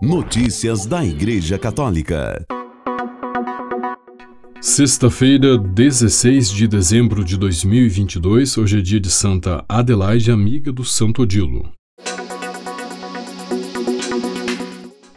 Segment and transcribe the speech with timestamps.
[0.00, 2.46] Notícias da Igreja Católica.
[4.60, 11.22] Sexta-feira, 16 de dezembro de 2022, hoje é dia de Santa Adelaide, amiga do Santo
[11.22, 11.72] Odilo.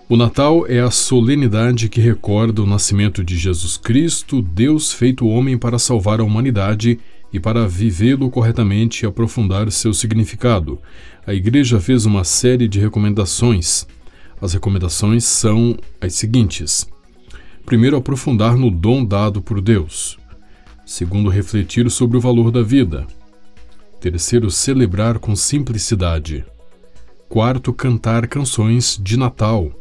[0.10, 5.60] O Natal é a solenidade que recorda o nascimento de Jesus Cristo, Deus feito homem
[5.60, 7.00] para salvar a humanidade
[7.32, 10.80] e para vivê-lo corretamente e aprofundar seu significado.
[11.26, 13.86] A Igreja fez uma série de recomendações
[14.42, 16.90] as recomendações são as seguintes:
[17.66, 20.18] primeiro, aprofundar no dom dado por Deus.
[20.86, 23.08] Segundo, refletir sobre o valor da vida.
[24.00, 26.44] Terceiro, celebrar com simplicidade.
[27.30, 29.72] Quarto, cantar canções de Natal.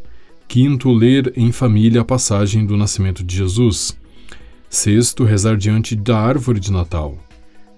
[0.47, 3.97] Quinto, ler em família a passagem do nascimento de Jesus.
[4.69, 7.19] Sexto, rezar diante da árvore de Natal.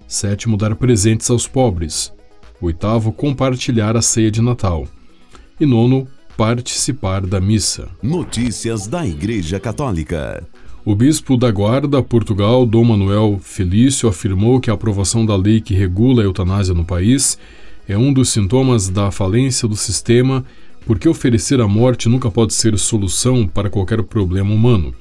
[0.07, 2.12] Sétimo, dar presentes aos pobres.
[2.61, 4.87] Oitavo, compartilhar a ceia de Natal.
[5.59, 7.89] E nono, participar da missa.
[8.03, 10.47] Notícias da Igreja Católica.
[10.85, 15.75] O bispo da Guarda, Portugal, Dom Manuel Felício, afirmou que a aprovação da lei que
[15.75, 17.39] regula a eutanásia no país
[17.89, 20.45] é um dos sintomas da falência do sistema,
[20.87, 24.93] porque oferecer a morte nunca pode ser solução para qualquer problema humano.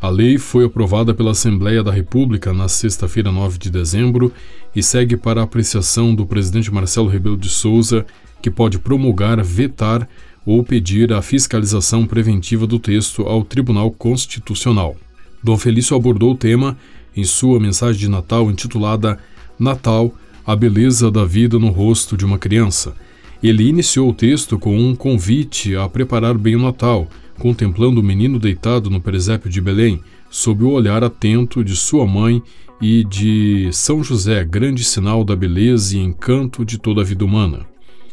[0.00, 4.32] A lei foi aprovada pela Assembleia da República na sexta-feira, 9 de dezembro,
[4.76, 8.06] e segue para a apreciação do presidente Marcelo Rebelo de Souza,
[8.40, 10.08] que pode promulgar, vetar
[10.48, 14.96] ou pedir a fiscalização preventiva do texto ao Tribunal Constitucional.
[15.44, 16.74] Dom Felício abordou o tema
[17.14, 19.18] em sua mensagem de Natal intitulada
[19.58, 20.10] Natal,
[20.46, 22.96] a beleza da vida no rosto de uma criança.
[23.42, 27.06] Ele iniciou o texto com um convite a preparar bem o Natal,
[27.38, 32.42] contemplando o menino deitado no presépio de Belém, sob o olhar atento de sua mãe
[32.80, 37.66] e de São José, grande sinal da beleza e encanto de toda a vida humana.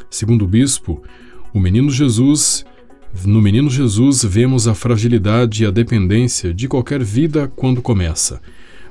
[0.09, 1.01] Segundo o bispo,
[1.55, 2.65] o menino Jesus,
[3.23, 8.41] no menino Jesus vemos a fragilidade e a dependência de qualquer vida quando começa.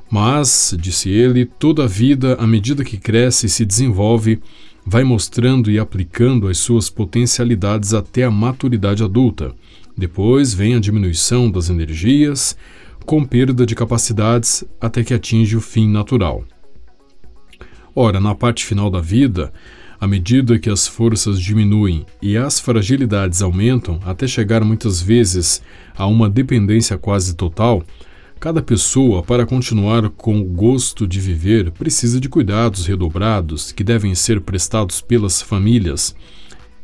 [0.09, 4.41] Mas, disse ele, toda vida, à medida que cresce e se desenvolve,
[4.83, 9.53] vai mostrando e aplicando as suas potencialidades até a maturidade adulta.
[9.95, 12.57] Depois vem a diminuição das energias,
[13.05, 16.43] com perda de capacidades até que atinge o fim natural.
[17.95, 19.53] Ora, na parte final da vida,
[19.99, 25.61] à medida que as forças diminuem e as fragilidades aumentam, até chegar muitas vezes
[25.95, 27.83] a uma dependência quase total,
[28.39, 34.13] cada pessoa, para continuar com o gosto de viver, precisa de cuidados redobrados que devem
[34.13, 36.15] ser prestados pelas famílias.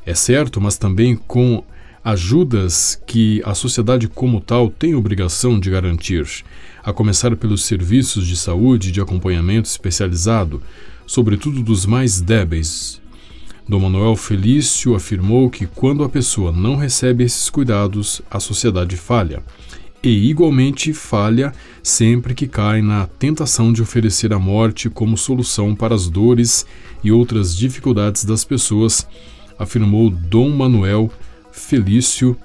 [0.05, 1.63] É certo, mas também com
[2.03, 6.25] ajudas que a sociedade como tal tem obrigação de garantir,
[6.83, 10.63] a começar pelos serviços de saúde e de acompanhamento especializado,
[11.05, 13.00] sobretudo dos mais débeis,
[13.71, 19.41] Dom Manuel Felício afirmou que quando a pessoa não recebe esses cuidados, a sociedade falha.
[20.03, 25.95] E igualmente falha sempre que cai na tentação de oferecer a morte como solução para
[25.95, 26.65] as dores
[27.01, 29.07] e outras dificuldades das pessoas,
[29.57, 31.09] afirmou Dom Manuel
[31.53, 32.35] Felício,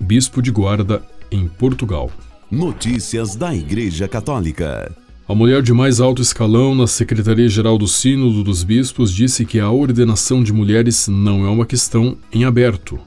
[0.00, 1.00] bispo de Guarda,
[1.30, 2.10] em Portugal.
[2.50, 4.92] Notícias da Igreja Católica.
[5.28, 9.70] A mulher de mais alto escalão na Secretaria-Geral do Sínodo dos Bispos disse que a
[9.70, 12.98] ordenação de mulheres não é uma questão em aberto.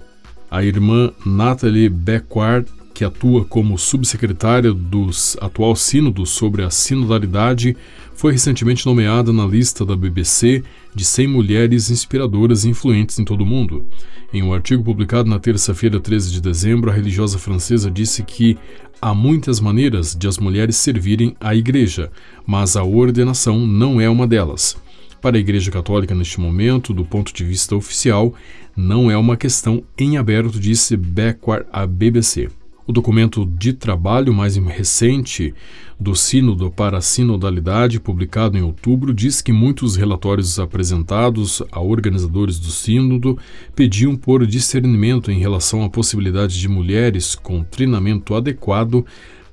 [0.50, 5.10] A irmã Natalie Beckward, que atua como subsecretária do
[5.42, 7.76] atual Sínodo sobre a sinodalidade,
[8.16, 10.64] foi recentemente nomeada na lista da BBC
[10.96, 13.86] de 100 mulheres inspiradoras e influentes em todo o mundo.
[14.34, 18.58] Em um artigo publicado na terça-feira, 13 de dezembro, a religiosa francesa disse que
[19.02, 22.10] há muitas maneiras de as mulheres servirem à Igreja,
[22.48, 24.78] mas a ordenação não é uma delas.
[25.22, 28.34] Para a Igreja Católica, neste momento, do ponto de vista oficial,
[28.76, 32.50] não é uma questão em aberto, disse Beckwar à BBC.
[32.88, 35.56] O documento de trabalho mais recente
[36.00, 42.60] do Sínodo para a Sinodalidade, publicado em outubro, diz que muitos relatórios apresentados a organizadores
[42.60, 43.40] do Sínodo
[43.76, 49.04] pediam por discernimento em relação à possibilidade de mulheres com treinamento adequado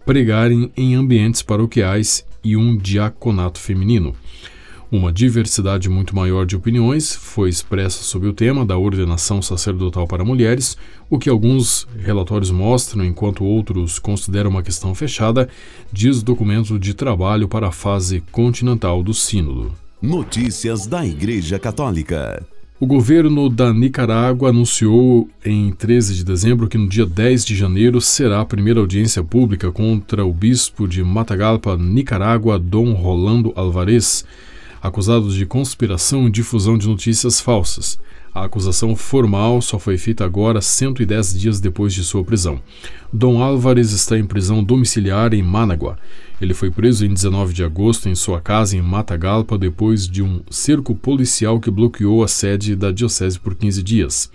[0.05, 4.15] pregarem em ambientes paroquiais e um diaconato feminino.
[4.93, 10.23] Uma diversidade muito maior de opiniões foi expressa sobre o tema da ordenação sacerdotal para
[10.23, 10.77] mulheres,
[11.09, 15.49] o que alguns relatórios mostram, enquanto outros consideram uma questão fechada,
[15.91, 19.73] diz documento de trabalho para a fase continental do Sínodo.
[20.03, 22.47] Notícias da Igreja Católica.
[22.79, 27.99] O governo da Nicarágua anunciou em 13 de dezembro que no dia 10 de janeiro
[27.99, 34.27] será a primeira audiência pública contra o bispo de Matagalpa, Nicarágua, Dom Rolando Alvarez
[34.83, 38.01] acusado de conspiração e difusão de notícias falsas.
[38.35, 42.61] A acusação formal só foi feita agora, 110 dias depois de sua prisão.
[43.13, 45.99] Dom Álvares está em prisão domiciliar em Managua.
[46.41, 50.41] Ele foi preso em 19 de agosto em sua casa em Matagalpa depois de um
[50.51, 54.31] cerco policial que bloqueou a sede da diocese por 15 dias.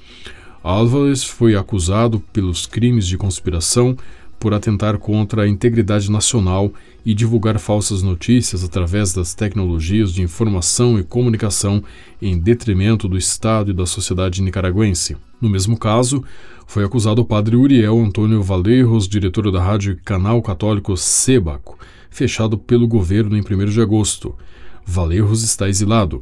[0.64, 3.98] Álvares foi acusado pelos crimes de conspiração
[4.40, 6.72] por atentar contra a integridade nacional
[7.08, 11.82] e divulgar falsas notícias através das tecnologias de informação e comunicação
[12.22, 15.16] em detrimento do Estado e da sociedade nicaragüense.
[15.40, 16.22] No mesmo caso,
[16.68, 22.86] foi acusado o padre Uriel Antônio Valerros, diretor da rádio Canal Católico Sebaco, fechado pelo
[22.86, 24.36] governo em 1 de agosto.
[24.86, 26.22] Valerros está exilado.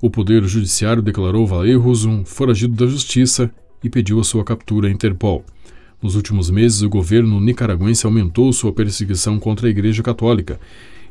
[0.00, 3.50] O Poder Judiciário declarou Valerros um foragido da justiça
[3.82, 5.44] e pediu a sua captura à Interpol.
[6.02, 10.58] Nos últimos meses, o governo nicaragüense aumentou sua perseguição contra a Igreja Católica.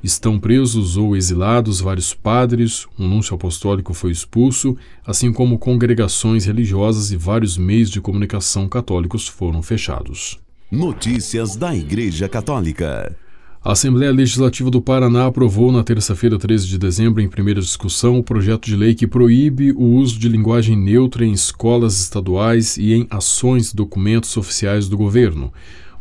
[0.03, 7.11] Estão presos ou exilados vários padres, um núncio apostólico foi expulso, assim como congregações religiosas
[7.11, 10.39] e vários meios de comunicação católicos foram fechados.
[10.71, 13.15] Notícias da Igreja Católica.
[13.61, 18.23] A Assembleia Legislativa do Paraná aprovou na terça-feira, 13 de dezembro, em primeira discussão, o
[18.23, 23.05] projeto de lei que proíbe o uso de linguagem neutra em escolas estaduais e em
[23.09, 25.51] ações e documentos oficiais do governo.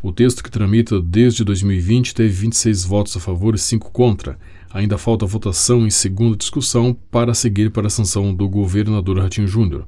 [0.00, 4.38] O texto que tramita desde 2020 teve 26 votos a favor e 5 contra.
[4.72, 9.84] Ainda falta votação em segunda discussão para seguir para a sanção do governador Ratinho Júnior.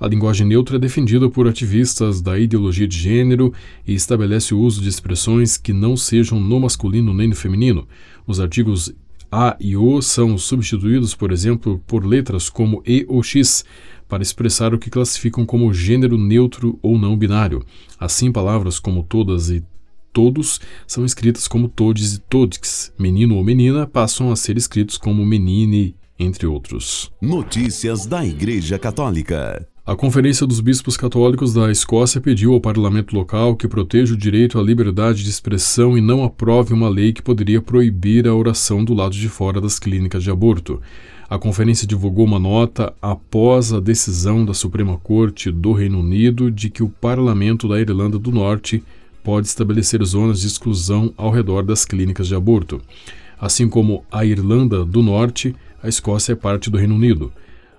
[0.00, 3.52] A linguagem neutra é defendida por ativistas da ideologia de gênero
[3.86, 7.86] e estabelece o uso de expressões que não sejam no masculino nem no feminino.
[8.26, 8.92] Os artigos
[9.30, 13.64] a e o são substituídos, por exemplo, por letras como e ou x,
[14.08, 17.64] para expressar o que classificam como gênero neutro ou não binário.
[17.98, 19.64] Assim, palavras como todas e
[20.12, 22.92] todos são escritas como todes e todix.
[22.96, 27.10] Menino ou menina passam a ser escritos como menine, entre outros.
[27.20, 29.66] Notícias da Igreja Católica.
[29.86, 34.58] A Conferência dos Bispos Católicos da Escócia pediu ao parlamento local que proteja o direito
[34.58, 38.94] à liberdade de expressão e não aprove uma lei que poderia proibir a oração do
[38.94, 40.80] lado de fora das clínicas de aborto.
[41.28, 46.70] A conferência divulgou uma nota após a decisão da Suprema Corte do Reino Unido de
[46.70, 48.82] que o parlamento da Irlanda do Norte
[49.22, 52.80] pode estabelecer zonas de exclusão ao redor das clínicas de aborto.
[53.38, 57.30] Assim como a Irlanda do Norte, a Escócia é parte do Reino Unido.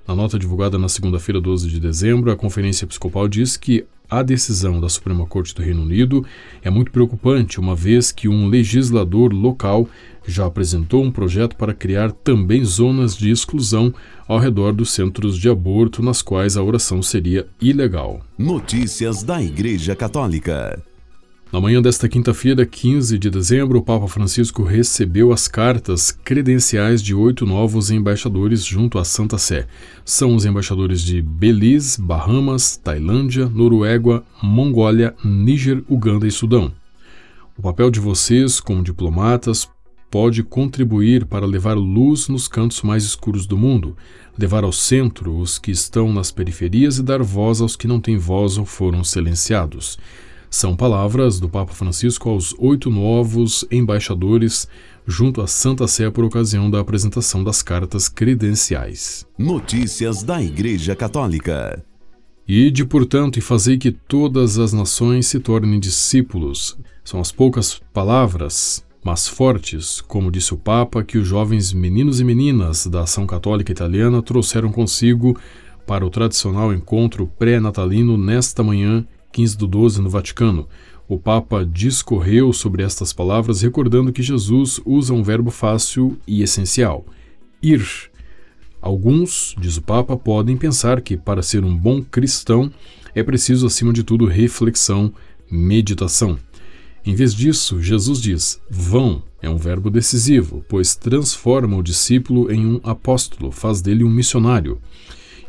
[0.08, 4.80] Na nota divulgada na segunda-feira, 12 de dezembro, a Conferência Episcopal diz que a decisão
[4.80, 6.24] da Suprema Corte do Reino Unido
[6.62, 9.90] é muito preocupante, uma vez que um legislador local
[10.28, 13.92] já apresentou um projeto para criar também zonas de exclusão
[14.28, 18.22] ao redor dos centros de aborto, nas quais a oração seria ilegal.
[18.38, 20.84] Notícias da Igreja Católica.
[21.56, 27.16] Na manhã desta quinta-feira, 15 de dezembro, o Papa Francisco recebeu as cartas credenciais de
[27.16, 29.66] oito novos embaixadores junto à Santa Sé.
[30.04, 36.74] São os embaixadores de Belize, Bahamas, Tailândia, Noruega, Mongólia, Níger, Uganda e Sudão.
[37.58, 39.66] O papel de vocês, como diplomatas,
[40.12, 43.96] pode contribuir para levar luz nos cantos mais escuros do mundo,
[44.38, 48.18] levar ao centro os que estão nas periferias e dar voz aos que não têm
[48.18, 49.98] voz ou foram silenciados.
[50.58, 54.70] São palavras do Papa Francisco aos oito novos embaixadores
[55.06, 59.28] junto à Santa Sé por ocasião da apresentação das cartas credenciais.
[59.38, 61.84] Notícias da Igreja Católica.
[62.48, 66.78] Ide, portanto, e fazei que todas as nações se tornem discípulos.
[67.04, 72.24] São as poucas palavras, mas fortes, como disse o Papa, que os jovens meninos e
[72.24, 75.38] meninas da ação católica italiana trouxeram consigo
[75.86, 80.66] para o tradicional encontro pré-natalino nesta manhã 15 do 12 no Vaticano,
[81.10, 87.06] o Papa discorreu sobre estas palavras, recordando que Jesus usa um verbo fácil e essencial:
[87.62, 87.86] ir.
[88.82, 92.72] Alguns, diz o Papa, podem pensar que para ser um bom cristão
[93.14, 95.12] é preciso, acima de tudo, reflexão,
[95.52, 96.38] meditação.
[97.06, 102.66] Em vez disso, Jesus diz: vão é um verbo decisivo, pois transforma o discípulo em
[102.66, 104.80] um apóstolo, faz dele um missionário.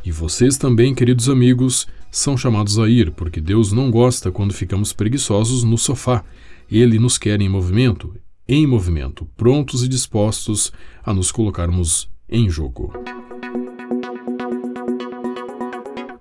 [0.04, 4.92] E vocês também, queridos amigos, são chamados a ir, porque Deus não gosta quando ficamos
[4.92, 6.24] preguiçosos no sofá.
[6.70, 8.14] Ele nos quer em movimento,
[8.48, 10.72] em movimento, prontos e dispostos
[11.04, 12.92] a nos colocarmos em jogo.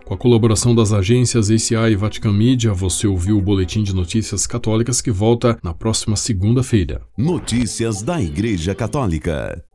[0.05, 4.45] Com a colaboração das agências ACI e Vatican Media, você ouviu o Boletim de Notícias
[4.45, 7.01] Católicas que volta na próxima segunda-feira.
[7.17, 9.65] Notícias da Igreja Católica.